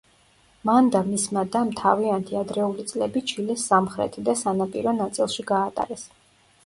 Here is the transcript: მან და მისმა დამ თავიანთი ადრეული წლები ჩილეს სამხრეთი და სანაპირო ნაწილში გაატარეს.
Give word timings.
მან 0.67 0.87
და 0.93 1.01
მისმა 1.09 1.43
დამ 1.55 1.73
თავიანთი 1.81 2.39
ადრეული 2.41 2.87
წლები 2.93 3.23
ჩილეს 3.33 3.67
სამხრეთი 3.73 4.25
და 4.31 4.37
სანაპირო 4.43 4.99
ნაწილში 5.05 5.47
გაატარეს. 5.53 6.09